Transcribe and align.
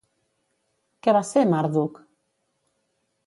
Què 1.07 1.13
va 1.17 1.21
ser 1.31 1.43
Marduk? 1.51 1.99